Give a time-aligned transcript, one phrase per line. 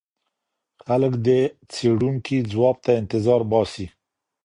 [0.85, 1.29] خلګ د
[1.73, 3.85] څېړونکي ځواب ته انتظار باسي.